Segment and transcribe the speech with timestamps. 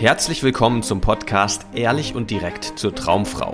[0.00, 3.52] Herzlich willkommen zum Podcast Ehrlich und direkt zur Traumfrau.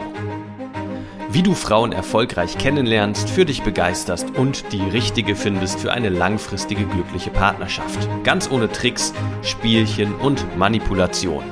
[1.30, 6.84] Wie du Frauen erfolgreich kennenlernst, für dich begeisterst und die richtige findest für eine langfristige
[6.84, 8.06] glückliche Partnerschaft.
[8.24, 11.44] Ganz ohne Tricks, Spielchen und Manipulation.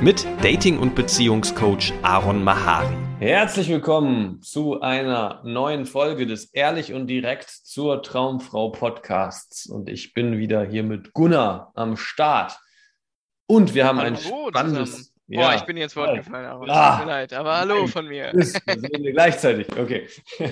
[0.00, 2.96] Mit Dating- und Beziehungscoach Aaron Mahari.
[3.18, 9.66] Herzlich willkommen zu einer neuen Folge des Ehrlich und direkt zur Traumfrau Podcasts.
[9.66, 12.58] Und ich bin wieder hier mit Gunnar am Start.
[13.50, 14.16] Und wir haben hallo, ein
[14.50, 15.12] spannendes.
[15.26, 15.40] Ja.
[15.40, 17.32] Boah, ich bin jetzt Wort gefallen, aber ah, tut mir leid.
[17.32, 18.30] Aber hallo von mir.
[18.32, 19.66] Das sehen wir gleichzeitig.
[19.76, 20.06] Okay.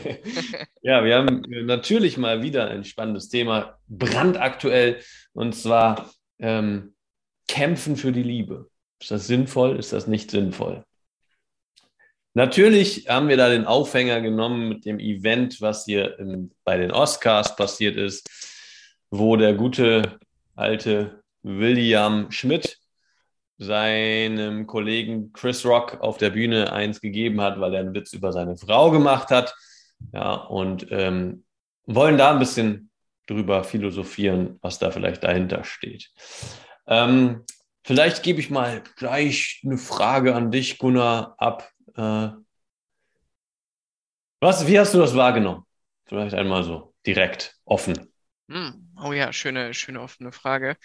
[0.83, 5.01] ja, wir haben natürlich mal wieder ein spannendes Thema, brandaktuell,
[5.35, 6.95] und zwar ähm,
[7.48, 8.71] Kämpfen für die Liebe.
[9.01, 9.79] Ist das sinnvoll?
[9.79, 10.83] Ist das nicht sinnvoll?
[12.33, 16.93] Natürlich haben wir da den Aufhänger genommen mit dem Event, was hier im, bei den
[16.93, 18.29] Oscars passiert ist,
[19.10, 20.19] wo der gute
[20.55, 22.79] alte William Schmidt
[23.59, 28.32] seinem Kollegen Chris Rock auf der Bühne eins gegeben hat, weil er einen Witz über
[28.32, 29.54] seine Frau gemacht hat.
[30.13, 31.45] Ja, und ähm,
[31.87, 32.90] wollen da ein bisschen
[33.26, 36.10] drüber philosophieren, was da vielleicht dahinter steht.
[36.87, 37.45] Ähm,
[37.82, 41.70] vielleicht gebe ich mal gleich eine Frage an dich, Gunnar, ab.
[41.96, 42.29] Äh,
[44.41, 45.65] was, wie hast du das wahrgenommen?
[46.04, 48.13] Vielleicht einmal so direkt, offen.
[48.48, 48.93] Hm.
[49.02, 50.76] Oh ja, schöne, schöne offene Frage.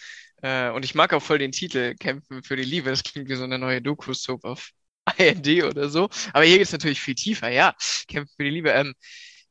[0.42, 2.90] Äh, und ich mag auch voll den Titel Kämpfen für die Liebe.
[2.90, 4.70] Das klingt wie so eine neue Doku-Soap auf
[5.06, 6.08] ARD oder so.
[6.32, 7.48] Aber hier geht es natürlich viel tiefer.
[7.48, 7.74] Ja,
[8.08, 8.70] Kämpfen für die Liebe.
[8.70, 8.94] Ähm,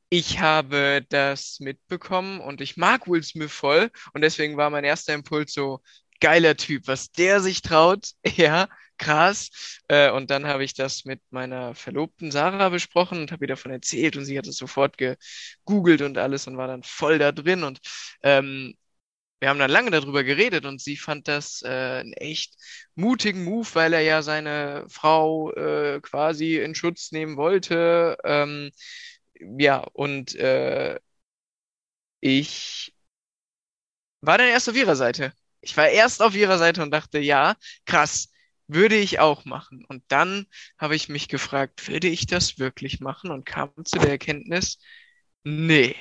[0.09, 3.91] ich habe das mitbekommen und ich mag Will Smith voll.
[4.13, 5.81] Und deswegen war mein erster Impuls so,
[6.19, 8.11] geiler Typ, was der sich traut.
[8.37, 9.79] Ja, krass.
[9.87, 13.71] Äh, und dann habe ich das mit meiner Verlobten Sarah besprochen und habe ihr davon
[13.71, 17.63] erzählt und sie hat es sofort gegoogelt und alles und war dann voll da drin
[17.63, 17.79] und
[18.23, 18.75] ähm,
[19.41, 21.69] wir haben dann lange darüber geredet und sie fand das äh,
[22.01, 22.55] einen echt
[22.95, 28.17] mutigen Move, weil er ja seine Frau äh, quasi in Schutz nehmen wollte.
[28.25, 28.71] Ähm,
[29.39, 30.99] ja, und äh,
[32.21, 32.93] ich
[34.21, 35.33] war dann erst auf ihrer Seite.
[35.61, 38.31] Ich war erst auf ihrer Seite und dachte, ja, krass,
[38.67, 39.85] würde ich auch machen.
[39.87, 40.47] Und dann
[40.77, 43.31] habe ich mich gefragt, würde ich das wirklich machen?
[43.31, 44.79] Und kam zu der Erkenntnis,
[45.43, 45.95] nee.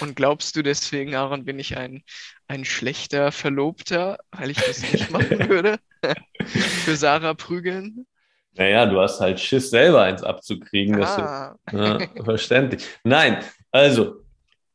[0.00, 2.02] Und glaubst du deswegen, Aaron, bin ich ein,
[2.46, 5.78] ein schlechter Verlobter, weil ich das nicht machen würde?
[6.44, 8.06] Für Sarah prügeln?
[8.54, 11.02] Naja, du hast halt Schiss, selber eins abzukriegen.
[11.02, 11.56] Ah.
[11.70, 12.84] Du, ja, verständlich.
[13.02, 13.38] Nein,
[13.70, 14.22] also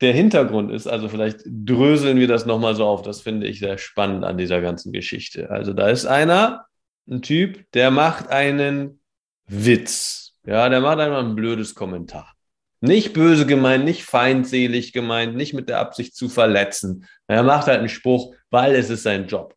[0.00, 3.78] der Hintergrund ist, also vielleicht dröseln wir das nochmal so auf, das finde ich sehr
[3.78, 5.50] spannend an dieser ganzen Geschichte.
[5.50, 6.66] Also da ist einer,
[7.08, 9.00] ein Typ, der macht einen
[9.46, 10.34] Witz.
[10.44, 12.34] Ja, der macht einfach ein blödes Kommentar.
[12.80, 17.06] Nicht böse gemeint, nicht feindselig gemeint, nicht mit der Absicht zu verletzen.
[17.26, 19.56] Er macht halt einen Spruch, weil es ist sein Job.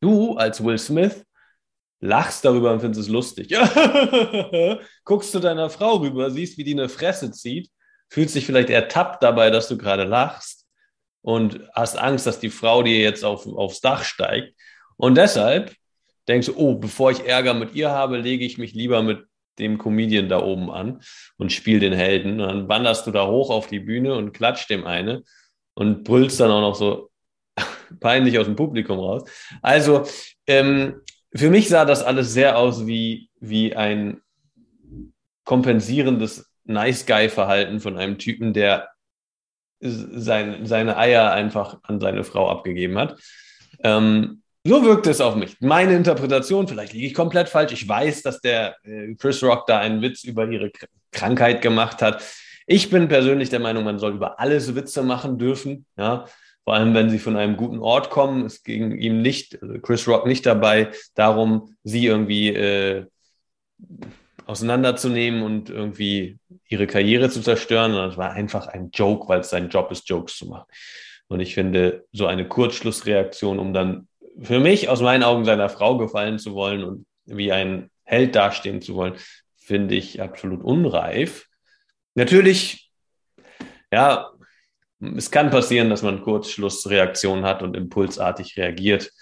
[0.00, 1.24] Du als Will Smith
[2.00, 3.48] lachst darüber und findest es lustig.
[5.04, 7.70] Guckst zu deiner Frau rüber, siehst, wie die eine Fresse zieht,
[8.08, 10.66] fühlst dich vielleicht ertappt dabei, dass du gerade lachst
[11.22, 14.54] und hast Angst, dass die Frau dir jetzt auf, aufs Dach steigt.
[14.96, 15.74] Und deshalb
[16.28, 19.24] denkst du, oh, bevor ich Ärger mit ihr habe, lege ich mich lieber mit
[19.58, 21.00] dem Comedian da oben an
[21.36, 22.40] und spiel den Helden.
[22.40, 25.22] Und dann wanderst du da hoch auf die Bühne und klatscht dem eine
[25.74, 27.10] und brüllst dann auch noch so
[28.00, 29.28] peinlich aus dem Publikum raus.
[29.62, 30.04] Also
[30.46, 31.00] ähm,
[31.34, 34.20] für mich sah das alles sehr aus wie, wie ein
[35.44, 38.90] kompensierendes Nice Guy-Verhalten von einem Typen, der
[39.80, 43.18] sein, seine Eier einfach an seine Frau abgegeben hat.
[43.82, 45.56] Ähm, so wirkt es auf mich.
[45.60, 47.72] Meine Interpretation, vielleicht liege ich komplett falsch.
[47.72, 50.70] Ich weiß, dass der äh, Chris Rock da einen Witz über ihre
[51.12, 52.22] Krankheit gemacht hat.
[52.66, 55.86] Ich bin persönlich der Meinung, man soll über alles Witze machen dürfen.
[55.96, 56.26] Ja,
[56.64, 58.44] vor allem wenn sie von einem guten Ort kommen.
[58.44, 63.06] Es ging ihm nicht, also Chris Rock nicht dabei, darum, sie irgendwie äh,
[64.44, 67.94] auseinanderzunehmen und irgendwie ihre Karriere zu zerstören.
[67.94, 70.66] Und es war einfach ein Joke, weil es sein Job ist, Jokes zu machen.
[71.28, 74.07] Und ich finde, so eine Kurzschlussreaktion, um dann
[74.42, 78.80] für mich aus meinen Augen seiner Frau gefallen zu wollen und wie ein Held dastehen
[78.80, 79.14] zu wollen,
[79.56, 81.46] finde ich absolut unreif.
[82.14, 82.90] Natürlich,
[83.92, 84.30] ja,
[85.16, 89.12] es kann passieren, dass man Kurzschlussreaktionen hat und impulsartig reagiert.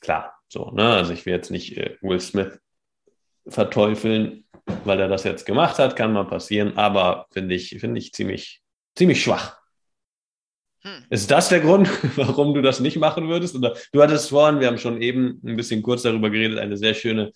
[0.00, 0.94] Klar, so, ne?
[0.94, 2.58] Also ich will jetzt nicht äh, Will Smith
[3.46, 4.44] verteufeln,
[4.84, 8.62] weil er das jetzt gemacht hat, kann mal passieren, aber finde ich, finde ich ziemlich,
[8.94, 9.61] ziemlich schwach.
[10.82, 11.04] Hm.
[11.10, 13.54] Ist das der Grund, warum du das nicht machen würdest?
[13.54, 16.94] Oder du hattest vorhin, wir haben schon eben ein bisschen kurz darüber geredet, eine sehr
[16.94, 17.32] schöne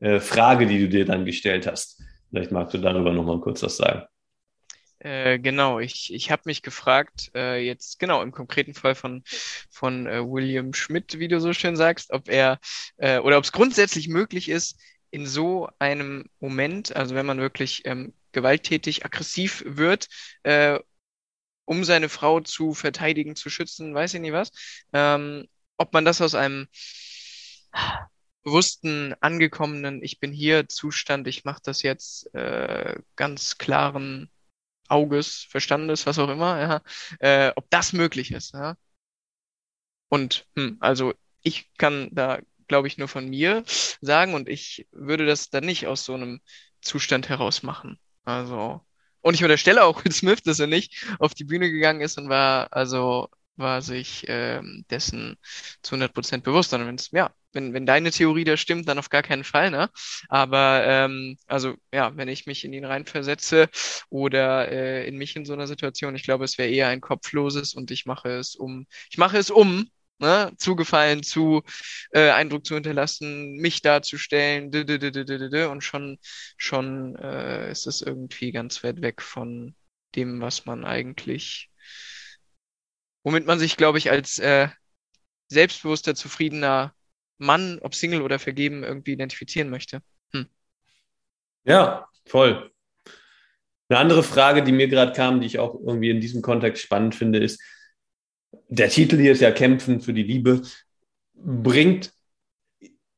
[0.00, 2.02] äh, Frage, die du dir dann gestellt hast.
[2.30, 4.02] Vielleicht magst du darüber nochmal kurz was sagen.
[5.00, 9.22] Äh, genau, ich, ich habe mich gefragt, äh, jetzt genau im konkreten Fall von,
[9.70, 12.58] von äh, William Schmidt, wie du so schön sagst, ob er
[12.98, 14.78] äh, oder ob es grundsätzlich möglich ist,
[15.10, 20.08] in so einem Moment, also wenn man wirklich ähm, gewalttätig, aggressiv wird,
[20.42, 20.78] äh,
[21.70, 24.50] um seine Frau zu verteidigen, zu schützen, weiß ich nicht was,
[24.92, 25.46] ähm,
[25.76, 26.66] ob man das aus einem
[28.42, 34.30] bewussten, angekommenen, ich bin hier Zustand, ich mache das jetzt äh, ganz klaren
[34.88, 36.82] Auges, Verstandes, was auch immer, ja,
[37.20, 38.52] äh, ob das möglich ist.
[38.52, 38.76] Ja?
[40.08, 43.62] Und hm, also ich kann da, glaube ich, nur von mir
[44.00, 46.40] sagen und ich würde das dann nicht aus so einem
[46.80, 48.00] Zustand heraus machen.
[48.24, 48.84] Also,
[49.22, 52.28] und ich unterstelle auch Will Smith, dass er nicht auf die Bühne gegangen ist und
[52.28, 55.36] war, also war sich ähm, dessen
[55.82, 56.72] zu 100% bewusst.
[56.72, 59.90] Und wenn's, ja, wenn, wenn deine Theorie da stimmt, dann auf gar keinen Fall, ne?
[60.28, 63.68] Aber ähm, also ja, wenn ich mich in ihn reinversetze
[64.08, 67.74] oder äh, in mich in so einer Situation, ich glaube, es wäre eher ein kopfloses
[67.74, 69.88] und ich mache es um, ich mache es um,
[70.20, 71.62] ne, zugefallen zu
[72.12, 74.70] äh, Eindruck zu hinterlassen, mich darzustellen,
[75.70, 76.18] und schon
[76.56, 79.74] schon äh, ist es irgendwie ganz weit weg von
[80.14, 81.70] dem, was man eigentlich,
[83.22, 84.68] womit man sich, glaube ich, als äh,
[85.48, 86.94] selbstbewusster, zufriedener
[87.38, 90.02] Mann, ob Single oder vergeben, irgendwie identifizieren möchte.
[90.32, 90.46] Hm.
[91.64, 92.70] Ja, voll.
[93.88, 97.14] Eine andere Frage, die mir gerade kam, die ich auch irgendwie in diesem Kontext spannend
[97.14, 97.60] finde, ist,
[98.70, 100.62] der Titel hier ist ja Kämpfen für die Liebe.
[101.34, 102.12] Bringt,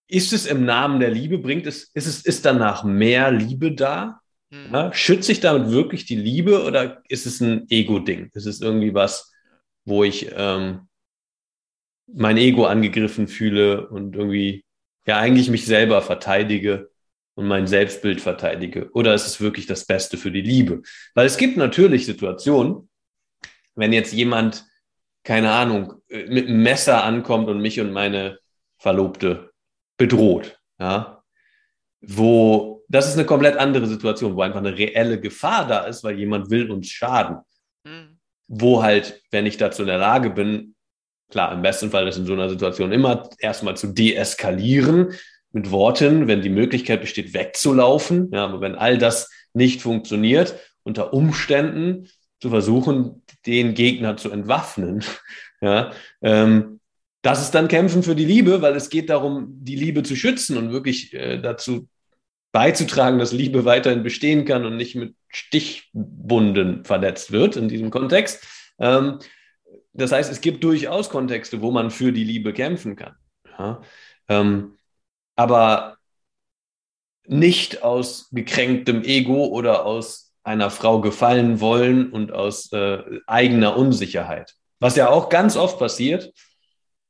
[0.08, 4.20] ist es im Namen der Liebe, bringt es, ist es, ist danach mehr Liebe da?
[4.50, 4.72] Hm.
[4.72, 8.30] Ja, schütze ich damit wirklich die Liebe oder ist es ein Ego-Ding?
[8.34, 9.32] Ist es irgendwie was,
[9.84, 10.88] wo ich ähm,
[12.06, 14.64] mein Ego angegriffen fühle und irgendwie
[15.06, 16.90] ja eigentlich mich selber verteidige
[17.34, 18.90] und mein Selbstbild verteidige?
[18.92, 20.82] Oder ist es wirklich das Beste für die Liebe?
[21.14, 22.88] Weil es gibt natürlich Situationen,
[23.74, 24.66] wenn jetzt jemand,
[25.24, 28.38] keine Ahnung, mit einem Messer ankommt und mich und meine
[28.78, 29.50] Verlobte
[29.96, 31.22] bedroht, ja,
[32.00, 36.18] wo das ist eine komplett andere Situation, wo einfach eine reelle Gefahr da ist, weil
[36.18, 37.38] jemand will uns schaden.
[37.84, 38.18] Mhm.
[38.48, 40.74] Wo halt, wenn ich dazu in der Lage bin,
[41.32, 45.14] Klar, im besten Fall ist in so einer Situation immer erstmal zu deeskalieren
[45.50, 48.30] mit Worten, wenn die Möglichkeit besteht, wegzulaufen.
[48.32, 52.10] Ja, aber wenn all das nicht funktioniert, unter Umständen
[52.42, 55.04] zu versuchen, den Gegner zu entwaffnen.
[55.64, 55.92] Ja,
[56.22, 56.80] ähm,
[57.22, 60.56] das ist dann Kämpfen für die Liebe, weil es geht darum, die Liebe zu schützen
[60.56, 61.88] und wirklich äh, dazu
[62.50, 68.44] beizutragen, dass Liebe weiterhin bestehen kann und nicht mit Stichbunden verletzt wird in diesem Kontext.
[68.80, 69.20] Ähm,
[69.92, 73.14] das heißt, es gibt durchaus Kontexte, wo man für die Liebe kämpfen kann.
[73.56, 73.82] Ja?
[74.26, 74.78] Ähm,
[75.36, 75.96] aber
[77.24, 84.54] nicht aus gekränktem Ego oder aus einer Frau gefallen wollen und aus äh, eigener Unsicherheit.
[84.80, 86.32] Was ja auch ganz oft passiert.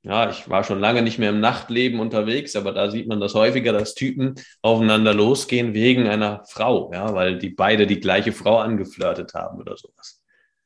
[0.04, 3.34] Ja, ich war schon lange nicht mehr im Nachtleben unterwegs, aber da sieht man das
[3.34, 8.58] häufiger, dass Typen aufeinander losgehen wegen einer Frau, ja, weil die beide die gleiche Frau
[8.58, 10.20] angeflirtet haben oder sowas.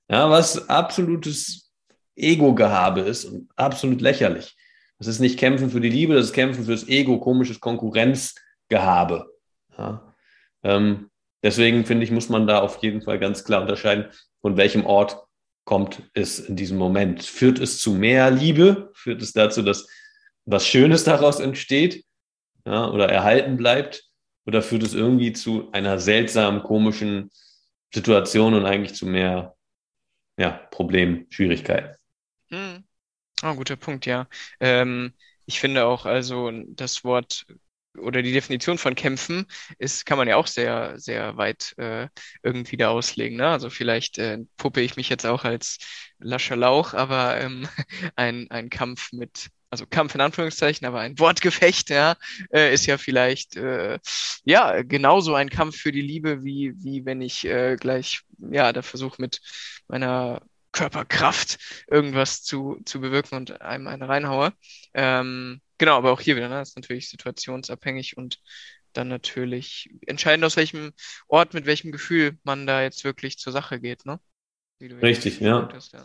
[0.09, 1.71] Ja, was absolutes
[2.17, 4.57] Ego-Gehabe ist und absolut lächerlich.
[4.99, 9.27] Das ist nicht Kämpfen für die Liebe, das ist Kämpfen fürs Ego, komisches Konkurrenzgehabe.
[9.77, 10.15] Ja.
[10.63, 11.11] Ähm,
[11.43, 14.07] deswegen finde ich, muss man da auf jeden Fall ganz klar unterscheiden,
[14.41, 15.19] von welchem Ort
[15.65, 17.25] kommt es in diesem Moment.
[17.25, 18.91] Führt es zu mehr Liebe?
[18.95, 19.89] Führt es dazu, dass
[20.45, 22.05] was Schönes daraus entsteht
[22.65, 24.05] ja, oder erhalten bleibt?
[24.47, 27.31] Oder führt es irgendwie zu einer seltsamen, komischen
[27.93, 29.57] Situation und eigentlich zu mehr
[30.39, 31.97] ja, Problemen, Schwierigkeiten?
[32.51, 32.85] Hm.
[33.43, 34.29] Oh, guter Punkt, ja.
[34.61, 35.15] Ähm,
[35.47, 37.45] ich finde auch, also das Wort
[37.99, 39.47] oder die Definition von Kämpfen
[39.79, 42.09] ist, kann man ja auch sehr, sehr weit äh,
[42.43, 43.37] irgendwie da auslegen.
[43.39, 43.49] Ne?
[43.49, 45.79] Also vielleicht äh, puppe ich mich jetzt auch als
[46.19, 47.69] lascher Lauch, aber ähm,
[48.17, 52.17] ein, ein Kampf mit, also Kampf in Anführungszeichen, aber ein Wortgefecht, ja,
[52.53, 53.99] äh, ist ja vielleicht äh,
[54.45, 58.83] ja genauso ein Kampf für die Liebe, wie, wie wenn ich äh, gleich ja da
[58.83, 59.41] versuche mit
[59.89, 60.43] meiner
[60.77, 64.53] Körperkraft irgendwas zu, zu bewirken und einem eine reinhaue.
[64.93, 68.41] Ähm, genau, aber auch hier wieder, ne, das ist natürlich situationsabhängig und
[68.93, 70.93] dann natürlich entscheidend, aus welchem
[71.29, 74.21] Ort, mit welchem Gefühl man da jetzt wirklich zur Sache geht, ne?
[74.81, 75.69] Richtig, ja.
[75.73, 76.05] Hast, ja.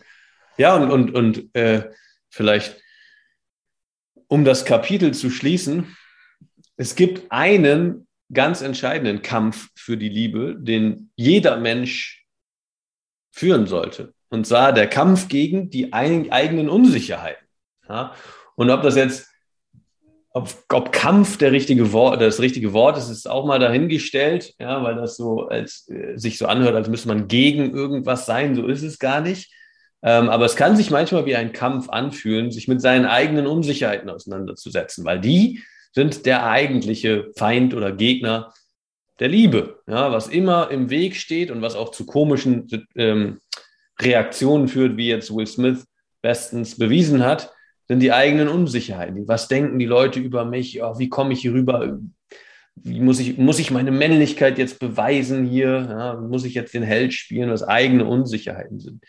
[0.58, 1.90] Ja, und, und, und äh,
[2.30, 2.82] vielleicht,
[4.28, 5.96] um das Kapitel zu schließen,
[6.78, 12.26] es gibt einen ganz entscheidenden Kampf für die Liebe, den jeder Mensch
[13.32, 14.14] führen sollte.
[14.30, 17.46] Und zwar der Kampf gegen die eigenen Unsicherheiten.
[17.88, 18.16] Ja?
[18.56, 19.31] Und ob das jetzt
[20.34, 24.82] ob, ob, Kampf der richtige Wort, das richtige Wort ist, ist auch mal dahingestellt, ja,
[24.84, 28.56] weil das so als äh, sich so anhört, als müsste man gegen irgendwas sein.
[28.56, 29.52] So ist es gar nicht.
[30.04, 34.10] Ähm, aber es kann sich manchmal wie ein Kampf anfühlen, sich mit seinen eigenen Unsicherheiten
[34.10, 35.62] auseinanderzusetzen, weil die
[35.94, 38.54] sind der eigentliche Feind oder Gegner
[39.20, 43.40] der Liebe, ja, was immer im Weg steht und was auch zu komischen ähm,
[44.00, 45.86] Reaktionen führt, wie jetzt Will Smith
[46.22, 47.54] bestens bewiesen hat,
[47.92, 49.28] sind die eigenen Unsicherheiten.
[49.28, 50.82] Was denken die Leute über mich?
[50.82, 52.00] Oh, wie komme ich hier rüber?
[52.76, 55.88] Wie muss ich, muss ich meine Männlichkeit jetzt beweisen hier?
[55.90, 59.04] Ja, muss ich jetzt den Held spielen, was eigene Unsicherheiten sind?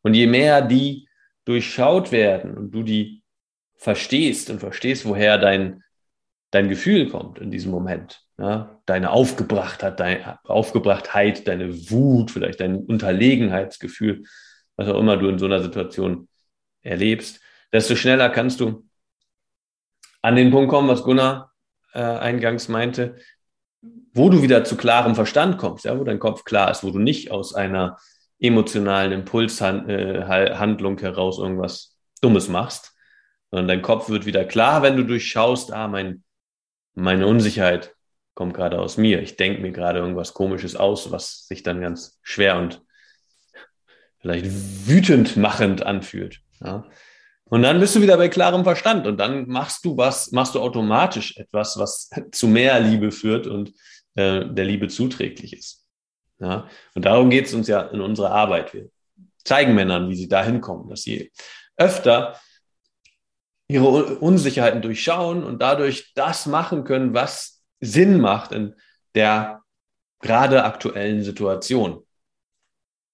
[0.00, 1.06] Und je mehr die
[1.44, 3.22] durchschaut werden und du die
[3.76, 5.82] verstehst und verstehst, woher dein,
[6.52, 12.76] dein Gefühl kommt in diesem Moment, ja, deine Aufgebrachtheit, deine Aufgebrachtheit, deine Wut, vielleicht dein
[12.76, 14.22] Unterlegenheitsgefühl,
[14.76, 16.28] was auch immer du in so einer Situation
[16.80, 18.88] erlebst, desto schneller kannst du
[20.20, 21.52] an den Punkt kommen, was Gunnar
[21.94, 23.16] äh, eingangs meinte,
[24.14, 26.98] wo du wieder zu klarem Verstand kommst, ja, wo dein Kopf klar ist, wo du
[26.98, 27.98] nicht aus einer
[28.38, 32.92] emotionalen Impulshandlung äh, heraus irgendwas Dummes machst,
[33.50, 36.22] sondern dein Kopf wird wieder klar, wenn du durchschaust, ah, mein,
[36.94, 37.94] meine Unsicherheit
[38.34, 39.22] kommt gerade aus mir.
[39.22, 42.82] Ich denke mir gerade irgendwas Komisches aus, was sich dann ganz schwer und
[44.20, 44.46] vielleicht
[44.86, 46.40] wütend machend anfühlt.
[46.60, 46.84] Ja.
[47.52, 50.60] Und dann bist du wieder bei klarem Verstand und dann machst du was, machst du
[50.60, 53.74] automatisch etwas, was zu mehr Liebe führt und
[54.14, 55.84] äh, der Liebe zuträglich ist.
[56.38, 56.66] Ja?
[56.94, 58.72] Und darum geht es uns ja in unserer Arbeit.
[58.72, 58.88] Wir
[59.44, 61.30] zeigen Männern, wie sie da hinkommen, dass sie
[61.76, 62.40] öfter
[63.68, 68.76] ihre Unsicherheiten durchschauen und dadurch das machen können, was Sinn macht in
[69.14, 69.60] der
[70.20, 72.02] gerade aktuellen Situation.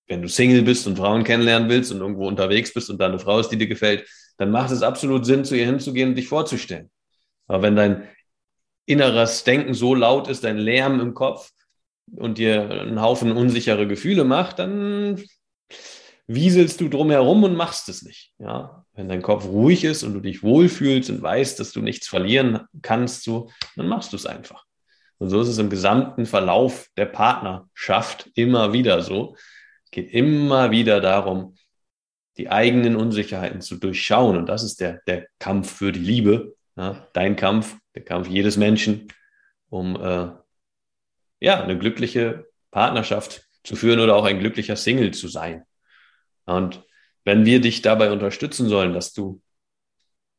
[0.07, 3.19] Wenn du Single bist und Frauen kennenlernen willst und irgendwo unterwegs bist und da eine
[3.19, 6.29] Frau ist, die dir gefällt, dann macht es absolut Sinn, zu ihr hinzugehen und dich
[6.29, 6.91] vorzustellen.
[7.47, 8.09] Aber wenn dein
[8.87, 11.53] inneres Denken so laut ist, dein Lärm im Kopf,
[12.17, 15.23] und dir einen Haufen unsichere Gefühle macht, dann
[16.27, 18.33] wieselst du drumherum und machst es nicht.
[18.39, 18.85] Ja?
[18.95, 22.61] Wenn dein Kopf ruhig ist und du dich wohlfühlst und weißt, dass du nichts verlieren
[22.83, 24.65] kannst, so, dann machst du es einfach.
[25.19, 29.35] Und so ist es im gesamten Verlauf der Partnerschaft immer wieder so.
[29.85, 31.57] Es geht immer wieder darum,
[32.39, 34.37] die eigenen Unsicherheiten zu durchschauen.
[34.37, 36.57] Und das ist der, der Kampf für die Liebe.
[36.77, 37.09] Ja?
[37.13, 39.09] Dein Kampf, der Kampf jedes Menschen,
[39.69, 40.31] um äh,
[41.41, 45.65] ja, eine glückliche Partnerschaft zu führen oder auch ein glücklicher Single zu sein.
[46.47, 46.83] Und
[47.25, 49.43] wenn wir dich dabei unterstützen sollen, dass du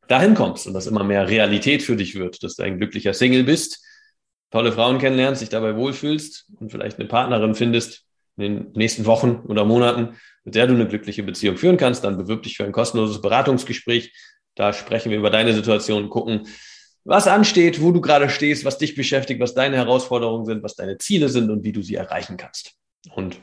[0.08, 3.44] dahin kommst und das immer mehr Realität für dich wird, dass du ein glücklicher Single
[3.44, 3.86] bist,
[4.50, 8.09] tolle Frauen kennenlernst, dich dabei wohlfühlst und vielleicht eine Partnerin findest
[8.40, 12.18] in den nächsten Wochen oder Monaten, mit der du eine glückliche Beziehung führen kannst, dann
[12.18, 14.14] bewirb dich für ein kostenloses Beratungsgespräch.
[14.56, 16.48] Da sprechen wir über deine Situation, gucken,
[17.04, 20.98] was ansteht, wo du gerade stehst, was dich beschäftigt, was deine Herausforderungen sind, was deine
[20.98, 22.74] Ziele sind und wie du sie erreichen kannst.
[23.16, 23.40] Und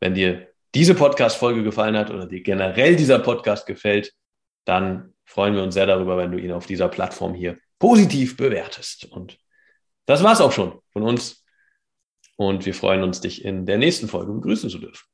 [0.00, 4.12] wenn dir diese Podcast-Folge gefallen hat oder dir generell dieser Podcast gefällt,
[4.64, 9.04] dann freuen wir uns sehr darüber, wenn du ihn auf dieser Plattform hier positiv bewertest.
[9.06, 9.38] Und
[10.06, 11.41] das war's auch schon von uns.
[12.36, 15.04] Und wir freuen uns, dich in der nächsten Folge begrüßen zu dürfen.